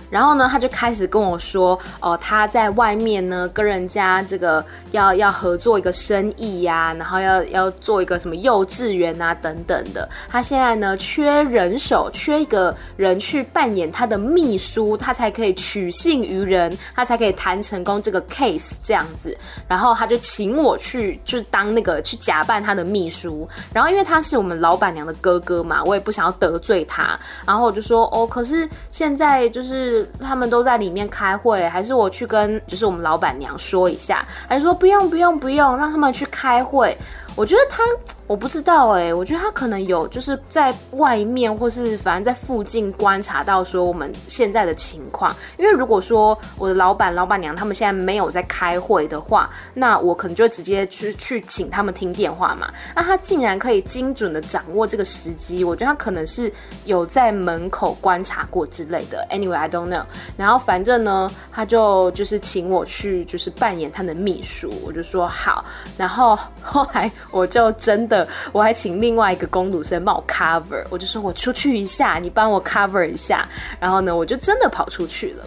[0.08, 10.08] 然后呢，他就开始跟我说，哦、他在外面呢，跟人家这个要要合作一个生意呀、然后要要做一个什么幼稚园啊等等的。
[10.28, 19.36] 他现在呢，缺人手，缺一个人去扮演他的秘书，他才可以取信于人，他才可以谈成功这个 case 这样子。
[19.66, 23.48] 然后他就请我去，就是当那个去假扮他的秘书。
[23.72, 27.18] 然后因为他是我们老板娘的哥哥嘛，我也不想要得罪他。
[27.44, 29.95] 然后我就说，哦，可是现在就是。
[30.20, 36.96] 他们都在里面开会，还是我去跟就是我们老板娘说一下，还是说不用不用不用，让他们去开会。
[37.36, 37.84] 我觉得他。
[38.28, 45.32] 我不知道哎、我觉得他可能有就是在外面，或是反正在附近观察到说我们现在的情况。
[45.56, 52.68] 因为如果说我的老板、老板娘他们现在没有在开会的话，那我可能就直接去去请他们听电话嘛。
[52.96, 56.52] 那他竟然可以精准的掌握这个时机，我觉得他可能是
[56.84, 59.24] 有在门口观察过之类的。
[59.30, 60.02] Anyway，I don't know。
[60.36, 65.64] 然后反正呢，他就就是请我去就是扮演他的秘书，我就说好。
[65.96, 68.26] 然后后来我就真的。
[68.52, 73.46] 我还请另外一个工读生帮我 cover，我就说我出去一下，你帮我 cover 一下，
[73.80, 75.44] 然后呢，我就真的跑出去了。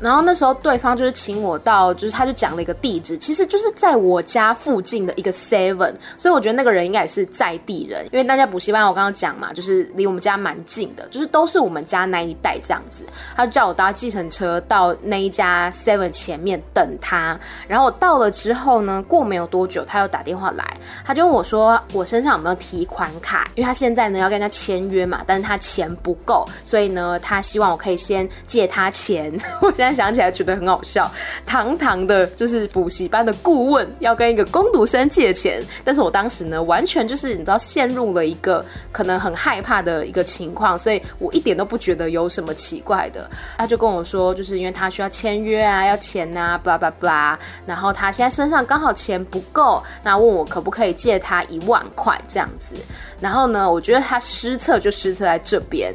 [0.00, 13.04] 然后那时候对方就是请我到，就是他就讲了一个地址，其实就是在我家附近的一个 Seven，所以我觉得那个人应该也是在地人，因为大家补习班我刚刚讲嘛，就是离我们家蛮近的，就是都是我们家那一带这样子。
[13.36, 20.64] 他就叫我搭计程车到那一家 Seven 前面等他，然后我到了之后呢，过没有多久他又打电话来，
[21.04, 29.89] 他就问我说我身上有没有提款卡，因为他现在呢要跟人家签约嘛，但是他钱不够，所以呢他希望我可以先借他钱，我现在。
[29.94, 31.10] 想起来觉得很好笑，
[31.44, 43.30] 堂堂的就是补习班的顾问要跟一个工读生借钱，但是我当时呢，完全就是你知道陷入了一个可能很害怕的一个情况，所以我一点都不觉得有什么奇怪的。
[43.58, 52.76] 他就跟我说，就是因为他需要签约啊，要钱啊巴拉巴拉然后他现在身上刚好钱不够，那问我可不可以借他一万块这样子。
[53.20, 55.94] 然后呢，我觉得他失策就失策在这边。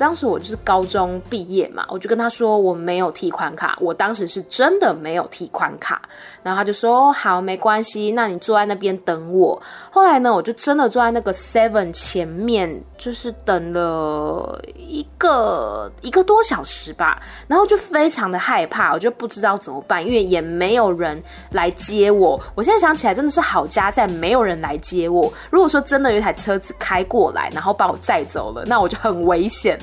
[0.00, 6.00] 当时我就是高中毕业嘛，我就跟他说我没有提款卡，我当时是真的没有提款卡。
[6.42, 9.62] 然后他就说好，没关系，那你坐在那边等我。
[9.90, 17.20] 后来呢，我就真的坐在那个 Seven 前面，就是等了一个一个多小时吧。
[17.46, 22.40] 然后就非常的害怕，我就不知道怎么办，因为也没有人来接我。
[22.54, 25.30] 我现在想起来真的是好家在没有人来接我。
[25.50, 29.78] 如果说真的有一台车子开过来，然后把我载走了，那我就很危险。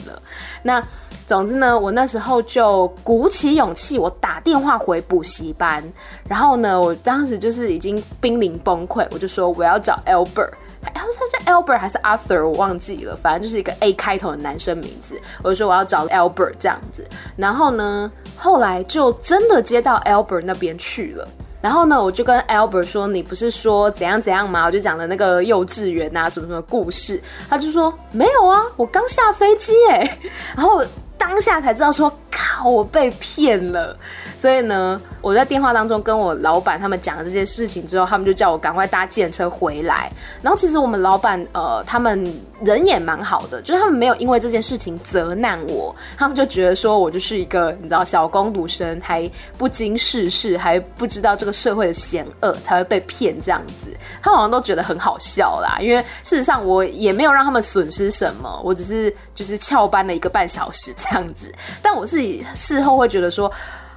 [0.64, 0.82] 那
[1.26, 5.84] 总之呢，我那时候就鼓起勇气，我打电话回补习班，
[6.28, 10.52] 然后呢，我当时就是已经濒临崩溃，我就说我要找 Albert。
[10.94, 15.20] 然后他叫 Albert 还是 Arthur，我忘记了，反正就是一个 A 开头的男生名字。
[15.44, 21.28] 我就说我要找 Albert 这样子，然后呢，后来就真的接到 Albert 那边去了。
[21.62, 27.22] 然后呢，我就跟 Albert 说：“你不是说怎样怎样吗？”我就讲了那个幼稚园啊，什么什么故事。
[27.50, 30.18] 他就说：“没有啊，我刚下飞机哎。”
[30.56, 30.84] 然后
[31.18, 33.98] 当下才知道说：“靠，我被骗了。”
[34.38, 40.12] 所以呢，我在电话当中跟我老板他们讲了这些事情之后，他们就叫我赶快搭计程车回来。
[40.44, 42.24] 然后其实我们老板呃，他们
[42.62, 53.92] 人也蛮好的，就是他们没有因为这件事情责难我，他们就觉得说我就是一个你知道小工读生，还不经世事，还不知道这个社会的险恶，才会被骗这样子。
[54.22, 61.52] 他们好像都觉得很好笑啦，因为事实上我也没有让他们损失什么，我只是就是翘班了一个半小时这样子。
[61.82, 63.52] 但我自己事后会觉得说。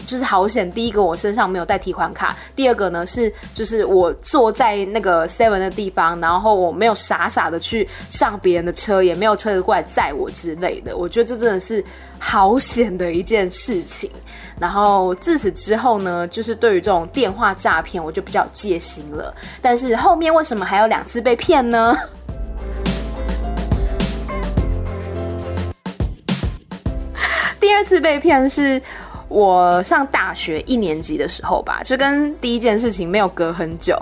[0.06, 10.96] 就是好险，第一个我身上没有带提款卡，第二个呢是就是我坐在那个 seven 的地方，然后我没有傻傻的去上别人的车，也没有车子过来载我之类的。
[10.96, 11.84] 我觉得这真的是
[12.18, 14.10] 好险的一件事情。
[14.58, 19.34] 然后自此之后呢，就是对于这种电话诈骗，我就比较戒心了。
[19.62, 21.96] 但是后面为什么还有两次被骗呢？
[27.60, 28.82] 第二次被骗是。
[29.30, 33.98] 我上大学一年级的时候吧，就跟第一件事情没有隔很久。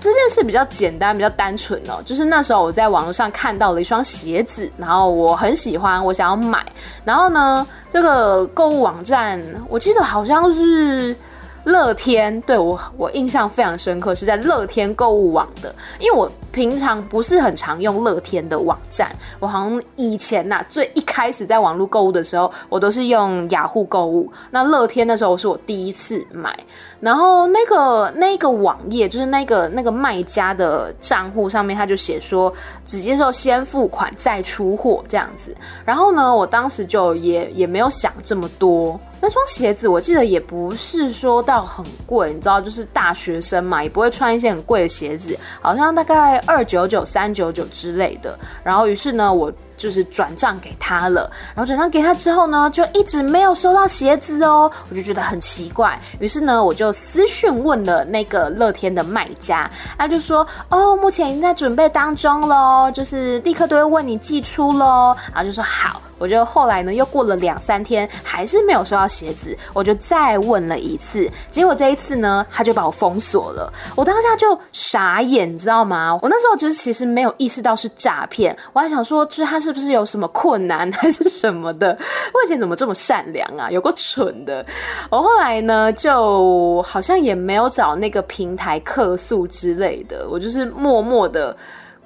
[0.00, 2.02] 这件事比较简单，比较单纯哦。
[2.04, 6.62] 就是那时候我在网络上看到了一双鞋子，然后我很喜欢，我想要买。
[7.04, 11.16] 然后呢，这个购物网站，我记得好像是。
[11.64, 26.56] 乐天，对，我我印象非常深刻，是在乐天购物网的，因为我平常不是很常用乐天的网站，我好像以前呐、最一开始在网络购物的时候，我都是用雅虎购物，那乐天的时候是我第一次买，
[27.00, 32.52] 然后那个那个网页就是那个那个卖家的账户上面他就写说
[32.84, 35.54] 只接受先付款再出货这样子，
[35.84, 38.98] 然后呢，我当时就也也没有想这么多。
[39.20, 48.38] 那双鞋子我记得也不是说到很贵，你知道，就是大学生嘛，也不会穿一些很贵的鞋子，好像大概二九九、三九九之类的。
[48.62, 49.52] 然后于是呢，我。
[49.78, 55.98] 就是转账给他了，然后转账给他之后呢，就一直没有收到鞋子哦，我就觉得很奇怪。
[56.18, 66.02] 于是呢，我就私讯问了那个乐天的卖家，他就说：“哦，目前已经在准备当中喽，就是立刻都会问你寄出喽。”然后就说好。
[66.20, 73.72] 我就后来呢，又过了两三天，还是没有收到鞋子，我就再问了一次，结果这一次呢，他就把我封锁了。
[73.94, 76.18] 我当下就傻眼，你知道吗？
[76.20, 79.67] 我那时候就是其实没有意识到是诈骗，我还想说，就是他是。
[79.68, 81.88] 是不是有什么困难还是什么的？
[82.32, 83.68] 我以前怎么这么善良啊？
[83.70, 84.64] 有个蠢的！
[85.10, 91.54] 我后来呢，就好像也没有找那个平台客诉之类的，我就是默默的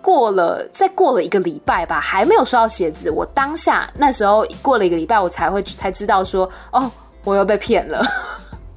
[0.00, 3.08] 过了，再过了一个礼拜吧，还没有收到鞋子。
[3.12, 6.90] 我当下那时候过了一个礼拜，我才会才知道说，哦，
[7.22, 8.04] 我又被骗了。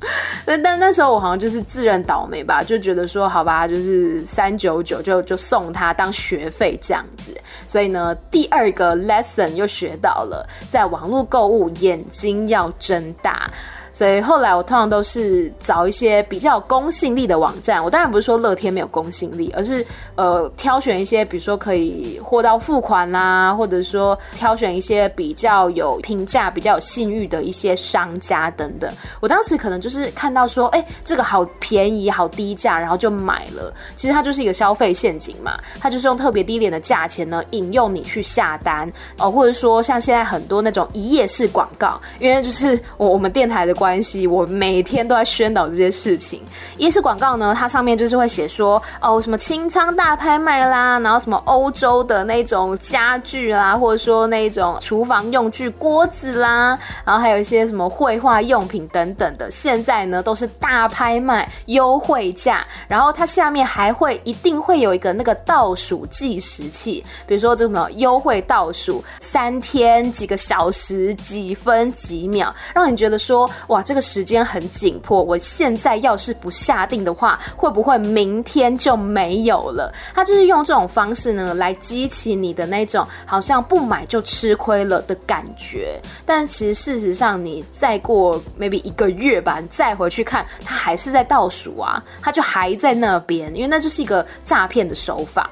[0.45, 7.35] 但但那时候我好像就是自认倒霉吧，就觉得说好吧，就是三九九就就送他当学费这样子。
[7.67, 13.49] 所以呢，第二个 lesson 又学到了，在网络购物眼睛要睁大。
[13.95, 17.81] 所以后来我通常都是找一些比较有公信力的网站。
[17.81, 19.85] 我当然不是说乐天没有公信力，而是
[20.15, 28.91] 呃挑选一些，比如说可以货到付款啦、啊，或者说挑选一些比较有评价、比较有信誉的一些商家等等。
[29.21, 33.73] 我当时可能就是看到说，哎、这个好便宜、好低价，然后就买了。
[33.95, 46.41] 其实它就是一个消费陷阱嘛，它就是用特别低廉的价钱呢引诱你去下单哦，或者说像现在很多那种一页式广告，因为就是我我们电台的广关系，我每天都在宣导这些事情。
[46.75, 56.75] 一是广告呢，它上面就是会写说哦，什么清仓大拍卖啦，然后什么欧洲的那种家具啦，或者说那种厨房用具锅子啦，
[57.05, 62.65] 然后还有一些什么绘画用品等等的，现在呢都是大拍卖优惠价。
[62.87, 73.47] 然后它下面还会一定会有一个那个倒数计时器，比如说这种优惠倒数三天几个小时几分几秒，让你觉得说。
[73.67, 79.93] 哇，哇这个时间很紧迫，我现在要是不下定的话，会不会明天就没有了？
[80.13, 85.99] 他就是用这种方式呢，来激起你的那种好像不买就吃亏了的感觉。
[86.25, 95.49] 但其实事实上，你再过 maybe 一个月吧，你再回去看，他还是在倒数啊，他就还在那边，因为那就是一个诈骗的手法。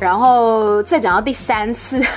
[0.00, 2.00] 然后再讲到第三次。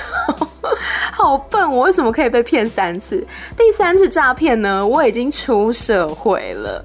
[1.12, 1.70] 好笨！
[1.70, 3.24] 我为什么可以被骗三次？
[3.56, 4.84] 第三次诈骗呢？
[4.84, 6.84] 我已经出社会了。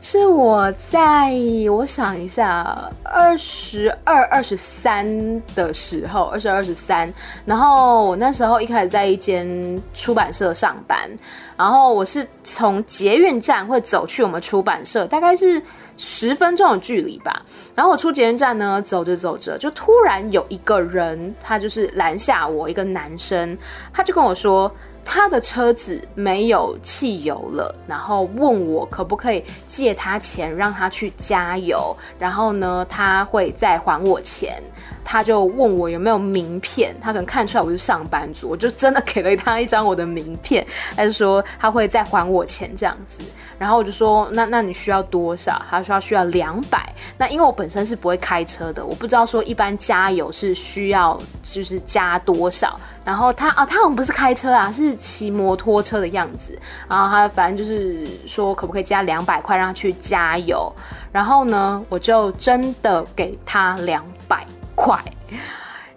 [0.00, 1.32] 是我在
[1.70, 5.06] 我想一下，二十二、二十三
[5.54, 7.12] 的时候，二十二、二十三，
[7.44, 11.08] 然后我那时候一开始在一间出版社上班，
[11.56, 15.62] 然后我是从捷运站会走去我们出版社，大概是
[15.98, 17.42] 十分钟的距离吧。
[17.74, 23.58] 然后我出捷运站呢，走着走着，就突然有一个人，他就是拦下我，一个男生，
[23.92, 24.72] 他就跟我说。
[25.10, 34.62] 他的车子没有汽油了，然后问我可不可以借他钱让他去加油，然后呢，他会再还我钱。
[35.02, 43.24] 他就问我有没有名片，他可能看出来我是上班族，我就真的给了他一张我的名片，他就说他会再还我钱这样子。
[43.58, 45.60] 然后我就说，那那你需要多少？
[45.68, 46.92] 他说需要两百。
[47.18, 52.78] 那因为我本身是不会开车的，我不知道说一般加油是需要就是加多少。
[53.04, 56.58] 然后他啊，他好像不是开车啊，是骑摩托车的样子。
[56.88, 60.72] 然后他反正就是说可不可以加两百块让他去加油。
[61.10, 64.96] 然后呢，我就真的给他两百块。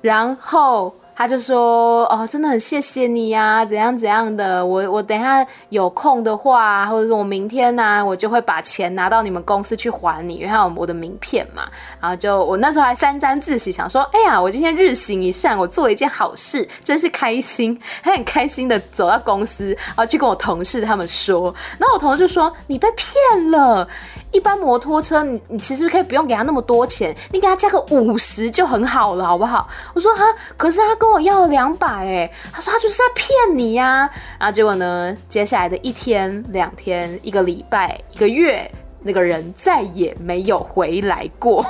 [0.01, 0.93] 然后。
[1.21, 4.65] 他就说：“哦，真的很谢谢你呀，怎样怎样的。
[4.65, 11.69] 我我等下有空的话，或者说我明天呢、我就会把钱拿到你们公司去还你，因为还有我的名片嘛。
[11.99, 17.79] 然后就我那时候还沾沾自喜，想说：哎呀，我今天日行一善，我做了一件好事，真是开心。
[18.01, 21.53] 他很开心的走到公司，然后去跟我同事他们说。
[21.77, 23.87] 然后我同事就说：你被骗了。”
[24.31, 29.67] 一般摩托车你，你其实可以不用给他那么多钱，你给他加个五十就很好了，好不好？
[29.93, 30.25] 我说他，
[30.57, 34.09] 可是他跟我要了两百，哎，他说他就是在骗你呀、
[34.39, 38.69] 然后结果呢，接下来的一天、两天、一个礼拜、一个月，
[39.01, 41.65] 那个人再也没有回来过。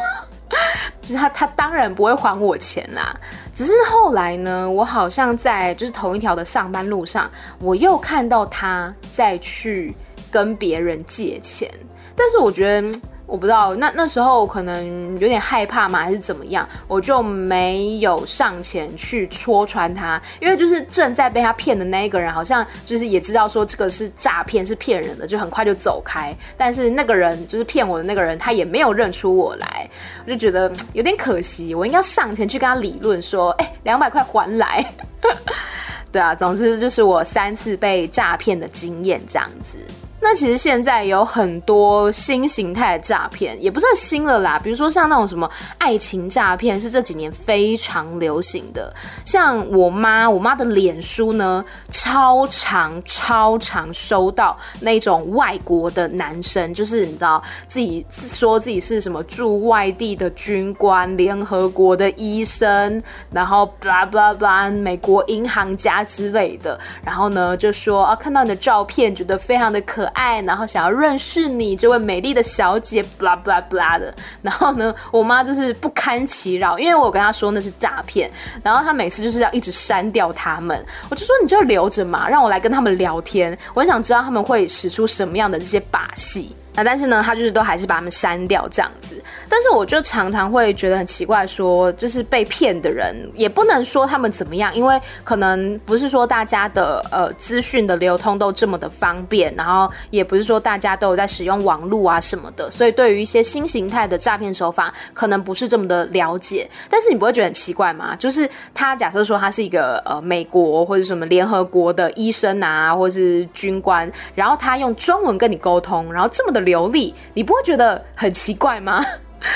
[1.02, 3.16] 就是他，他当然不会还我钱啦。
[3.56, 9.96] 只是后来呢，我好像在就是同一条的上班路上，我又看到他再去
[10.30, 11.72] 跟别人借钱。
[12.16, 26.36] 但是我觉得，我不知道那那时候可能有点害怕嘛，还是怎么样，我就没有上前去戳穿他，因为就是正在被他骗的那一个人，好像就是也知道说这个是诈骗，是骗人的，就很快就走开。
[26.58, 29.90] 但是那个人就是骗我的那个人，他也没有认出我来，
[30.26, 34.86] 我就觉得有点可惜，我应该上前去跟他理论说，哎，两百块还来。
[36.12, 39.78] 对啊，总之就是我三次被诈骗的经验这样子。
[40.24, 44.62] 那其实现在有很多新形态的诈骗，也不算新了啦。
[44.64, 45.50] 比如说像那种什么
[45.80, 48.94] 爱情诈骗，是这几年非常流行的。
[49.26, 63.02] 像我妈，我妈的脸书呢，超常超常收到那种外国的男生，就是你知道自己说自己是什么驻外地的军官、联合国的医生，
[63.32, 66.80] 然后 blah blah blah 美国银行家之类的。
[67.04, 70.42] 然后呢，就说啊，看到你的照片，觉得非常的可爱。
[70.42, 74.14] 然后想要认识你这位美丽的小姐，blah blah blah 的。
[74.42, 78.32] 然后呢，我妈就是不堪其扰，因为我跟她说那是诈骗，
[78.64, 80.84] 然后她每次就是要一直删掉他们。
[81.10, 83.58] 我就说你就留着嘛，让我来跟他们聊天。
[83.74, 86.56] 我很想知道他们会使出什么样的这些把戏。
[86.74, 89.22] 那但是呢，他就是都还是把他们删掉这样子。
[89.50, 106.70] 但是我就常常会觉得很奇怪，说就是被骗的人也不能说他们怎么样，因为可能不是说大家的呃资讯的流通都这么的方便，然后也不是说大家都有在使用网络啊什么的，所以对于一些新形态的诈骗手法，可能不是这么的了解。
[106.90, 108.16] 但是你不会觉得很奇怪吗？
[108.16, 116.61] 就是他假设说他是一个呃美国或者什么联合国的医生啊，或者是军官，然后他用中文跟你沟通，然后这么的。
[116.62, 119.04] 流利，你不会觉得很奇怪吗？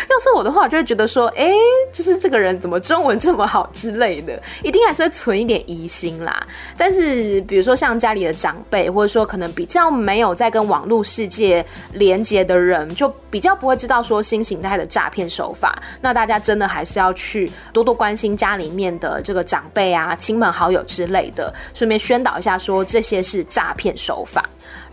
[0.10, 1.54] 要是我的话，我就会觉得说，哎，
[1.94, 6.44] 就是这个人怎么中文这么好之类的，一定还是会存一点疑心啦。
[6.76, 15.80] 但是，比如说像家里的长辈，或者说可能比较没有在跟网络世界连接的人，就比较不会知道说新形态的诈骗手法。
[16.02, 24.44] 那大家真的还是要去多多关心家里面的这个长辈啊、亲朋好友之类的，顺便宣导一下说这些是诈骗手法。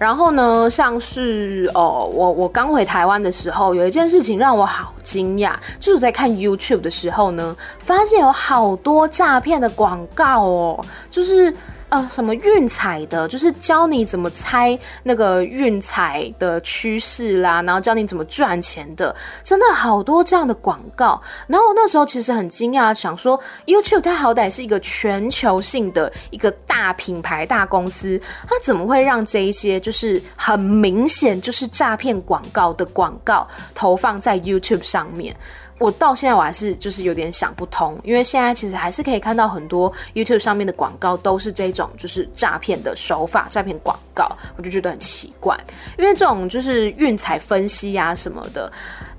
[0.02, 11.54] 然后呢，像是哦，我我刚回台湾的时候，有一件事情让我好惊讶，就是在看 YouTube 的时候呢，发现有好多诈骗的广告哦，就是。
[11.92, 21.20] 呃，什么运彩的，就是教你怎么猜那个运彩的趋势啦，然后教你怎么赚钱的，真的好多这样的广告。
[21.46, 28.18] 然后我那时候其实很惊讶，想说 YouTube 它好歹是一个全球性的一个大品牌、大公司，
[28.48, 35.36] 它怎么会让这一些就是很明显就是诈骗广告的广告投放在 YouTube 上面？
[35.82, 45.58] 我到现在我还是就是有点想不通，因为现在其实还是可以看到很多 YouTube 上面的广告都是这种就是诈骗的手法、诈骗广告，我就觉得很奇怪，
[45.98, 48.72] 因为这种就是运彩分析呀什么的。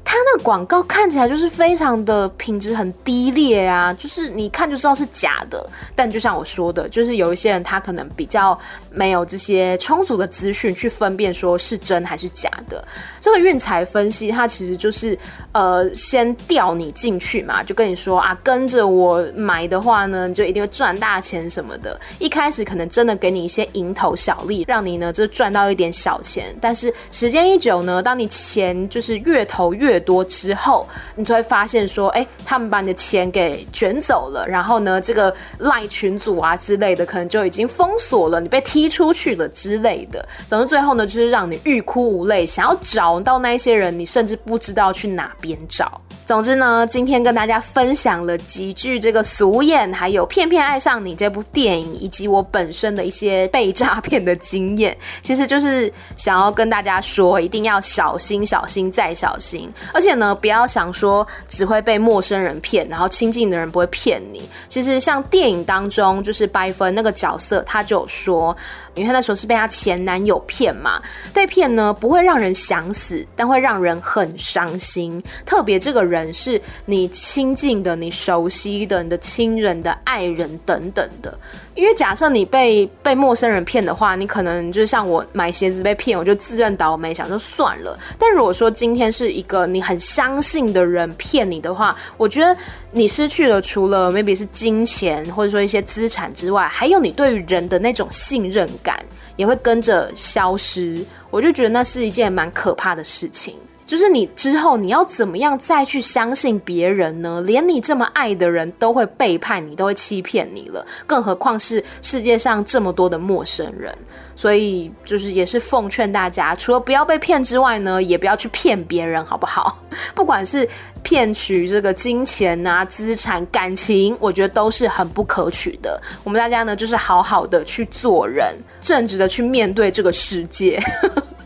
[0.06, 5.68] 他那广告看起来就是非常的品质很低劣啊，就是你看就知道是假的。
[5.95, 8.58] 但就像我说的，就是有一些人他可能比较
[8.91, 12.86] 没有这些充足的资讯去分辨说是真还是假的。
[13.22, 15.18] 这个运财分析，它其实就是
[15.54, 21.99] 呃先钓你进去嘛，就跟你说啊，跟着我买的话呢，你就一定会赚大钱什么的。
[22.20, 26.54] 一开始可能真的给你一些蝇头小利，让你呢就赚到一点小钱。
[26.60, 40.28] 但是时间一久呢，当你钱就是越投越越多之后，你就会发现说，哎、他们把你的钱给卷走了，然后呢，这个赖群组啊之类的，可能就已经封锁了，你被踢出去了之类的。
[40.48, 46.02] 总之最后呢，就是让你欲哭无泪，想要找到那些人，你甚至不知道去哪边找。
[46.26, 59.70] 总之呢，今天跟大家分享了几句这个俗谚，还有《骗骗爱上你》这部电影，以及我本身的一些被诈骗的经验，其实就是想要跟大家说，一定要小心、小心再小心。
[59.92, 64.48] 而且呢，不要想说只会被陌生人骗，然后亲近的人不会骗你。
[64.70, 68.56] 其实像电影当中，就是白芬那个角色，他就有说，
[68.96, 71.02] 因为他那时候是被他前男友骗嘛，
[71.34, 75.22] 被骗呢不会让人想死，但会让人很伤心。
[75.46, 81.38] 特别这个人是你亲近的、你熟悉的、你的亲人的爱人等等的。
[81.76, 87.98] 因为假设你被被陌生人骗的话，你可能就像我买鞋子被骗，我就自认倒霉，想说算了。
[88.20, 92.56] 但如果说今天是一个你很相信的人骗你的话，我觉得
[92.91, 99.04] 你失去了除了 maybe 是金钱或者说一些资产之外，还有你对于人的那种信任感
[99.38, 101.04] 也会跟着消失。
[101.32, 103.56] 我就觉得那是一件蛮可怕的事情。
[103.86, 107.42] 就是你之后你要怎么样再去相信别人呢？
[107.46, 113.96] 连你这么爱的人都会背叛你，都会欺骗你了，更何况是世界上这么多的陌生人。
[114.36, 119.78] 所以就是也是奉劝大家，除了不要被骗之外呢，也不要去骗别人，好不好？
[120.16, 120.68] 不管是
[121.04, 126.02] 骗取这个金钱啊、资产、感情，我觉得都是很不可取的。
[126.24, 130.82] 我们大家呢，就是好好的去做人，正直的去面对这个世界。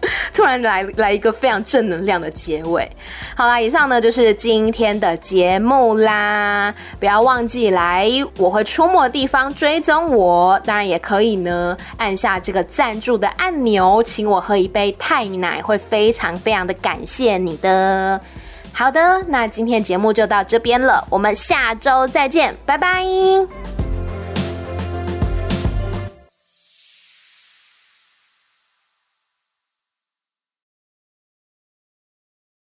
[0.34, 2.89] 突然来来一个非常正能量的结尾，
[3.36, 18.20] 好啦，以上呢就是今天的节目啦，不要忘记来我会出没的地方追踪我，当然也可以呢按下这个赞助的按钮，请我喝一杯泰奶，会非常非常的感谢你的。
[18.74, 23.87] 好的，那今天节目就到这边了，我们下周再见，拜拜。